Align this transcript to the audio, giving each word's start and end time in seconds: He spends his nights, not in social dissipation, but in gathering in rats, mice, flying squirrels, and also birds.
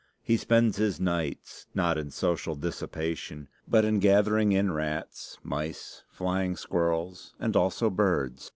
He 0.23 0.35
spends 0.35 0.77
his 0.77 0.99
nights, 0.99 1.67
not 1.75 1.95
in 1.95 2.09
social 2.09 2.55
dissipation, 2.55 3.47
but 3.67 3.85
in 3.85 3.99
gathering 3.99 4.51
in 4.51 4.71
rats, 4.71 5.37
mice, 5.43 6.01
flying 6.09 6.55
squirrels, 6.55 7.35
and 7.39 7.55
also 7.55 7.91
birds. 7.91 8.49